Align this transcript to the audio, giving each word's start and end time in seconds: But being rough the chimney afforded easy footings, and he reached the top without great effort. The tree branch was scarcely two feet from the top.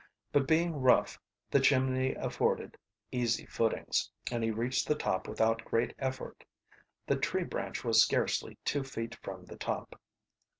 But 0.31 0.47
being 0.47 0.73
rough 0.81 1.19
the 1.51 1.59
chimney 1.59 2.15
afforded 2.15 2.75
easy 3.11 3.45
footings, 3.45 4.09
and 4.31 4.43
he 4.43 4.49
reached 4.49 4.87
the 4.87 4.95
top 4.95 5.27
without 5.27 5.63
great 5.63 5.93
effort. 5.99 6.43
The 7.05 7.17
tree 7.17 7.43
branch 7.43 7.83
was 7.83 8.01
scarcely 8.01 8.57
two 8.65 8.83
feet 8.83 9.13
from 9.21 9.45
the 9.45 9.57
top. 9.57 10.01